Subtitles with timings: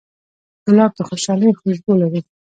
[0.65, 2.21] ګلاب د خوشحالۍ خوشبو لري.